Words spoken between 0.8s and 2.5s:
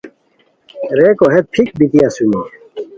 ریکو ہیت پھیک بیتی اسونی